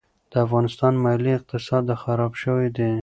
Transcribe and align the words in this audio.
د 0.31 0.33
افغانستان 0.45 0.93
مالي 1.03 1.31
اقتصاد 1.37 1.85
خراب 2.03 2.33
شوی 2.43 2.67
دي. 2.77 2.91